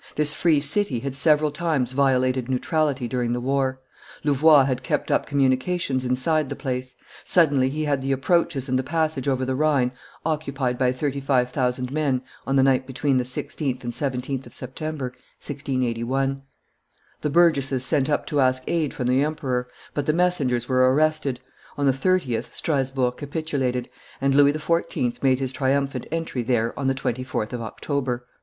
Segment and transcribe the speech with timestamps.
[0.15, 3.79] This free city had several times violated neutrality during the war;
[4.23, 8.81] Louvois had kept up communications inside the place; suddenly he had the approaches and the
[8.81, 9.91] passage over the Rhine
[10.25, 14.55] occupied by thirty five thousand men on the night between the 16th and 17th of
[14.55, 15.09] September,
[15.39, 16.41] 1681;
[17.21, 21.39] the burgesses sent up to ask aid from the emperor, but the messengers were arrested;
[21.77, 23.87] on the 30th Strasburg capitulated,
[24.19, 25.21] and Louis XIV.
[25.21, 28.25] made his triumphant entry there on the 24th of October.